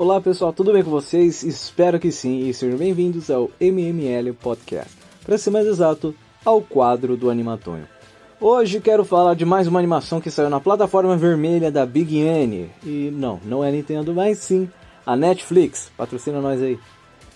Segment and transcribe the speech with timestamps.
[0.00, 1.42] Olá pessoal, tudo bem com vocês?
[1.42, 4.90] Espero que sim e sejam bem-vindos ao MML Podcast.
[5.22, 7.86] Para ser mais exato, ao quadro do Animatonho.
[8.40, 12.70] Hoje quero falar de mais uma animação que saiu na plataforma vermelha da Big N.
[12.82, 14.70] E não, não é Nintendo, mas sim
[15.04, 15.92] a Netflix.
[15.98, 16.78] Patrocina nós aí.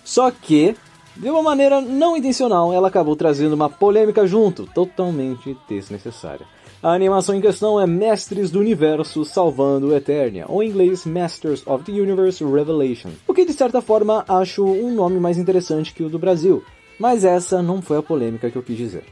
[0.02, 0.74] Só que,
[1.14, 6.46] de uma maneira não intencional, ela acabou trazendo uma polêmica junto, totalmente desnecessária.
[6.84, 11.82] A animação em questão é Mestres do Universo Salvando Eternia, ou em inglês Masters of
[11.82, 16.10] the Universe Revelation, o que de certa forma acho um nome mais interessante que o
[16.10, 16.62] do Brasil,
[16.98, 19.02] mas essa não foi a polêmica que eu quis dizer.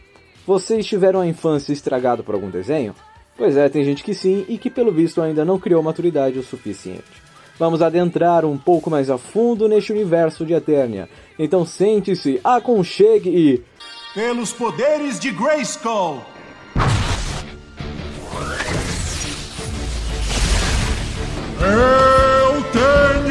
[0.47, 2.95] Vocês tiveram a infância estragada por algum desenho?
[3.39, 6.43] Pois é, tem gente que sim e que pelo visto ainda não criou maturidade o
[6.43, 7.23] suficiente.
[7.59, 11.09] Vamos adentrar um pouco mais a fundo neste universo de Eternia.
[11.39, 13.65] Então sente-se, aconchegue e.
[14.13, 16.21] Pelos poderes de Grayskull!
[21.65, 23.23] On for a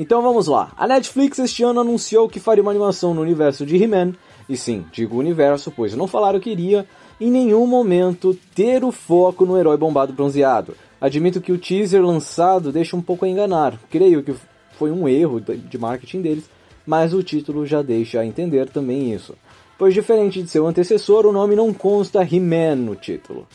[0.00, 0.72] Então vamos lá.
[0.78, 4.14] A Netflix este ano anunciou que faria uma animação no universo de He-Man.
[4.48, 6.86] E sim, digo universo, pois não falaram que iria
[7.20, 10.74] em nenhum momento ter o foco no herói bombado bronzeado.
[11.00, 13.78] Admito que o teaser lançado deixa um pouco a enganar.
[13.88, 14.34] Creio que
[14.72, 16.50] foi um erro de marketing deles,
[16.86, 19.34] mas o título já deixa a entender também isso.
[19.78, 23.46] Pois diferente de seu antecessor, o nome não consta He-Man no título.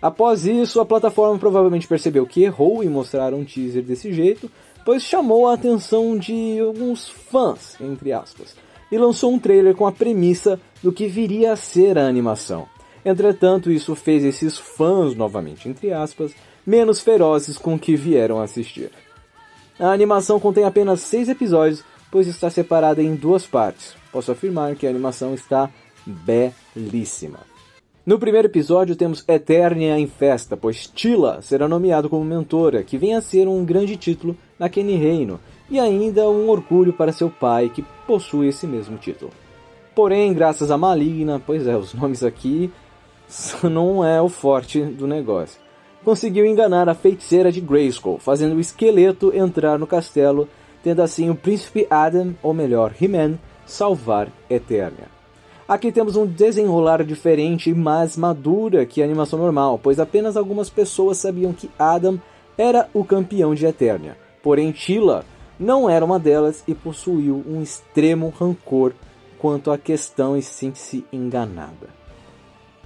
[0.00, 4.50] Após isso, a plataforma provavelmente percebeu que errou em mostrar um teaser desse jeito,
[4.84, 8.54] pois chamou a atenção de alguns fãs, entre aspas,
[8.92, 12.66] e lançou um trailer com a premissa do que viria a ser a animação.
[13.04, 16.32] Entretanto, isso fez esses fãs, novamente entre aspas,
[16.66, 18.90] menos ferozes com que vieram assistir.
[19.78, 23.94] A animação contém apenas seis episódios, pois está separada em duas partes.
[24.12, 25.68] Posso afirmar que a animação está
[26.06, 27.40] belíssima.
[28.06, 33.14] No primeiro episódio temos Eternia em festa, pois Tila será nomeado como mentora, que vem
[33.14, 35.40] a ser um grande título naquele reino,
[35.70, 39.32] e ainda um orgulho para seu pai, que possui esse mesmo título.
[39.94, 42.70] Porém, graças a Maligna, pois é, os nomes aqui
[43.62, 45.60] não é o forte do negócio.
[46.04, 50.48] Conseguiu enganar a feiticeira de Grayskull, fazendo o esqueleto entrar no castelo,
[50.82, 55.08] tendo assim o príncipe Adam, ou melhor, He-Man, salvar Eternia.
[55.66, 60.68] Aqui temos um desenrolar diferente e mais madura que a animação normal, pois apenas algumas
[60.68, 62.20] pessoas sabiam que Adam
[62.58, 64.18] era o campeão de Eternia.
[64.42, 65.24] Porém, Tila
[65.58, 68.92] não era uma delas e possuiu um extremo rancor
[69.38, 72.03] quanto à questão e sente-se enganada.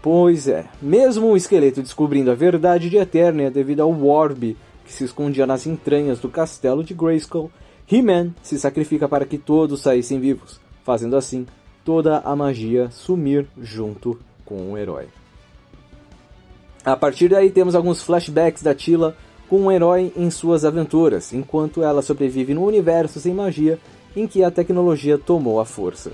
[0.01, 5.05] Pois é, mesmo o esqueleto descobrindo a verdade de Eternia devido ao Orb que se
[5.05, 7.51] escondia nas entranhas do castelo de Grayskull,
[7.91, 11.47] He-Man se sacrifica para que todos saíssem vivos, fazendo assim
[11.85, 15.09] toda a magia sumir junto com o herói.
[16.85, 19.17] A partir daí temos alguns flashbacks da Tila
[19.49, 23.79] com o herói em suas aventuras, enquanto ela sobrevive num universo sem magia
[24.15, 26.13] em que a tecnologia tomou a força.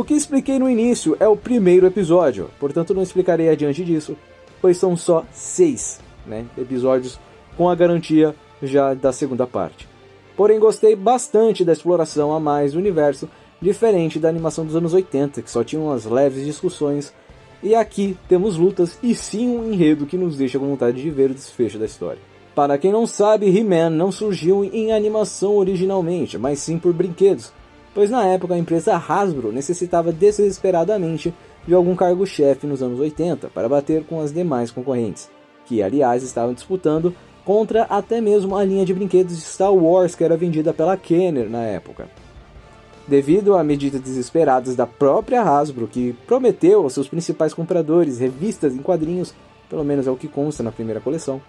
[0.00, 4.16] O que expliquei no início é o primeiro episódio, portanto não explicarei adiante disso,
[4.58, 7.20] pois são só seis né, episódios
[7.54, 9.86] com a garantia já da segunda parte.
[10.34, 13.28] Porém, gostei bastante da exploração a mais do universo,
[13.60, 17.12] diferente da animação dos anos 80, que só tinha umas leves discussões,
[17.62, 21.30] e aqui temos lutas e sim um enredo que nos deixa com vontade de ver
[21.30, 22.22] o desfecho da história.
[22.54, 27.52] Para quem não sabe, He-Man não surgiu em animação originalmente, mas sim por brinquedos,
[27.94, 31.34] pois na época a empresa Hasbro necessitava desesperadamente
[31.66, 35.30] de algum cargo-chefe nos anos 80 para bater com as demais concorrentes,
[35.66, 37.14] que aliás estavam disputando
[37.44, 41.48] contra até mesmo a linha de brinquedos de Star Wars que era vendida pela Kenner
[41.48, 42.08] na época.
[43.08, 48.78] Devido a medidas desesperadas da própria Hasbro, que prometeu aos seus principais compradores revistas em
[48.78, 49.34] quadrinhos,
[49.68, 51.40] pelo menos é o que consta na primeira coleção,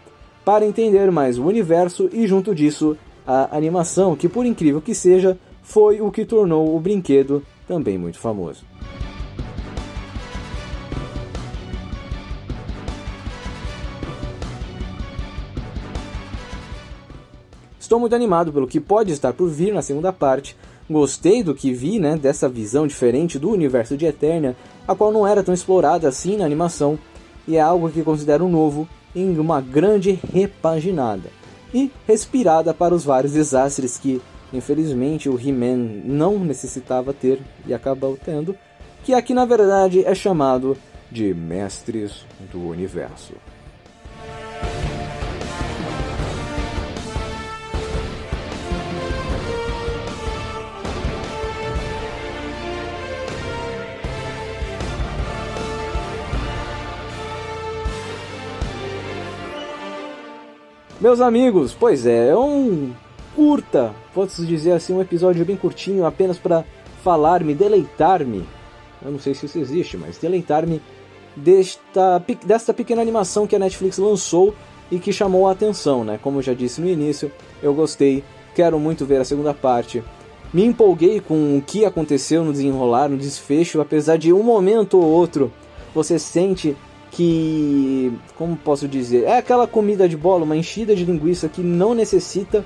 [0.44, 2.98] para entender mais o universo e junto disso
[3.28, 8.20] a animação, que por incrível que seja, foi o que tornou o brinquedo também muito
[8.20, 8.66] famoso.
[17.80, 20.56] Estou muito animado pelo que pode estar por vir na segunda parte.
[20.90, 24.56] Gostei do que vi, né, dessa visão diferente do universo de Eternia,
[24.88, 26.98] a qual não era tão explorada assim na animação,
[27.48, 31.30] e é algo que considero novo em uma grande repaginada
[31.74, 34.22] e respirada para os vários desastres que
[34.54, 38.56] infelizmente o He-Man não necessitava ter e acabou tendo,
[39.04, 40.78] que aqui na verdade é chamado
[41.12, 43.34] de Mestres do Universo.
[61.02, 62.94] Meus amigos, pois é, é um
[63.36, 66.64] curta, posso dizer assim, um episódio bem curtinho, apenas para
[67.04, 68.46] falar, me deleitar-me.
[69.04, 70.82] Eu não sei se isso existe, mas deleitar-me
[71.36, 74.54] desta, desta pequena animação que a Netflix lançou
[74.92, 76.20] e que chamou a atenção, né?
[76.22, 77.32] Como eu já disse no início,
[77.64, 78.24] eu gostei,
[78.54, 80.04] quero muito ver a segunda parte.
[80.54, 85.06] Me empolguei com o que aconteceu no desenrolar, no desfecho, apesar de um momento ou
[85.06, 85.52] outro
[85.94, 86.76] você sente
[87.12, 91.94] que, como posso dizer, é aquela comida de bola, uma enchida de linguiça que não
[91.94, 92.66] necessita.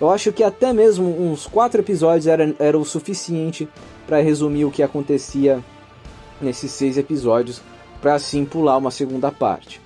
[0.00, 3.68] Eu acho que até mesmo uns quatro episódios era, era o suficiente
[4.06, 5.62] para resumir o que acontecia
[6.40, 7.60] nesses seis episódios,
[8.00, 9.80] para assim pular uma segunda parte.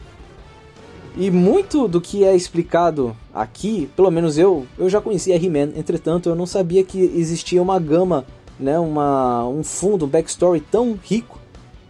[1.16, 6.28] E muito do que é explicado aqui, pelo menos eu, eu já conhecia He-Man, entretanto
[6.28, 8.24] eu não sabia que existia uma gama,
[8.58, 11.40] né, uma, um fundo, um backstory tão rico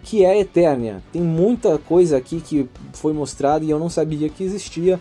[0.02, 1.02] que é Eternia.
[1.10, 5.00] Tem muita coisa aqui que foi mostrada e eu não sabia que existia.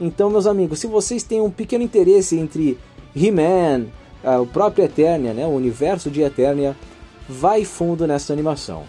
[0.00, 2.78] Então, meus amigos, se vocês têm um pequeno interesse entre
[3.16, 3.86] He-Man,
[4.22, 6.76] ah, o próprio Eternia, né, o universo de Eternia,
[7.28, 8.84] vai fundo nessa animação.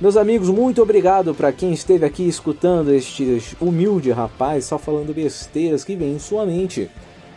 [0.00, 5.84] Meus amigos, muito obrigado para quem esteve aqui escutando este humilde rapaz só falando besteiras
[5.84, 6.90] que vem em sua mente.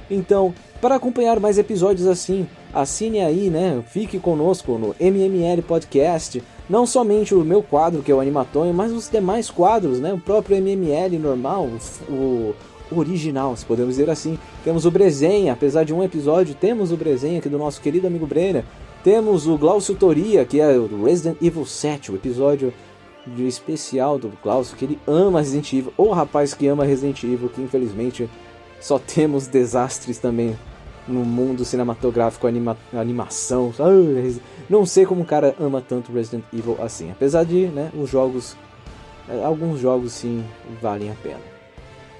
[0.09, 3.83] Então, para acompanhar mais episódios assim, assine aí, né?
[3.87, 6.41] Fique conosco no MML Podcast.
[6.67, 10.13] Não somente o meu quadro, que é o Animatonho, mas os demais quadros, né?
[10.13, 11.69] O próprio MML normal,
[12.09, 12.53] o
[12.91, 14.37] original, se podemos dizer assim.
[14.63, 18.27] Temos o Brezenha, apesar de um episódio, temos o Brezenha aqui do nosso querido amigo
[18.27, 18.63] Brenner.
[19.03, 22.73] Temos o Glaucio Toria, que é o Resident Evil 7, o episódio
[23.27, 25.93] de especial do Glaucio, que ele ama Resident Evil.
[25.97, 28.29] O rapaz que ama Resident Evil, que infelizmente
[28.79, 30.57] só temos desastres também
[31.07, 33.73] no mundo cinematográfico, anima animação.
[34.69, 37.11] Não sei como o cara ama tanto Resident Evil assim.
[37.11, 38.55] Apesar de, né, os jogos.
[39.43, 40.43] Alguns jogos sim
[40.81, 41.54] valem a pena.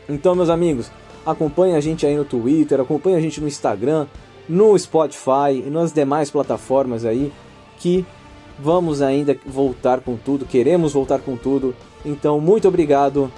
[0.07, 0.91] Então, meus amigos,
[1.25, 4.07] acompanhe a gente aí no Twitter, acompanhe a gente no Instagram,
[4.47, 7.31] no Spotify e nas demais plataformas aí
[7.77, 8.05] que
[8.59, 11.75] vamos ainda voltar com tudo, queremos voltar com tudo.
[12.05, 13.31] Então, muito obrigado.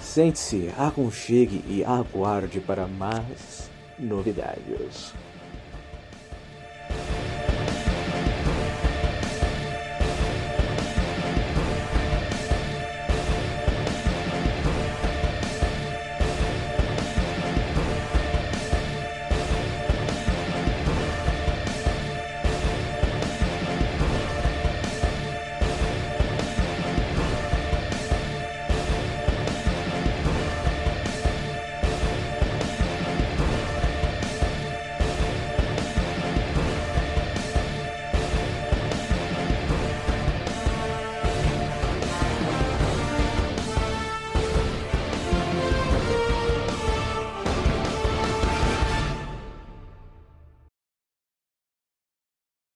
[0.00, 5.14] Sente-se, aconchegue e aguarde para mais novidades.